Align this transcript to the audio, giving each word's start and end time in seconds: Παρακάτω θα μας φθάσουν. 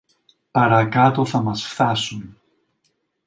Παρακάτω 0.51 1.25
θα 1.25 1.41
μας 1.41 1.63
φθάσουν. 1.65 2.37